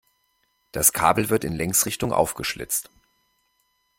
[0.71, 2.89] Das Kabel wird in Längsrichtung aufgeschlitzt.